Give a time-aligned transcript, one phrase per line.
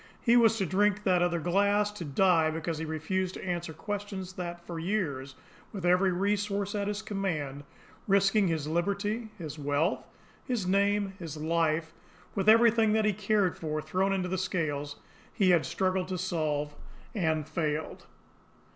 [0.19, 4.33] He was to drink that other glass, to die because he refused to answer questions
[4.33, 5.35] that for years,
[5.71, 7.63] with every resource at his command,
[8.07, 10.03] risking his liberty, his wealth,
[10.43, 11.93] his name, his life,
[12.33, 14.95] with everything that he cared for thrown into the scales,
[15.31, 16.73] he had struggled to solve
[17.13, 18.07] and failed!